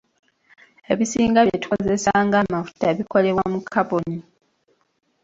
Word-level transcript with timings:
Ebisinga 0.91 1.39
bye 1.43 1.57
tukozesa 1.63 2.11
ng'amafuta 2.27 2.85
bikolebwa 2.97 3.43
mu 3.53 3.59
kaboni. 3.73 4.17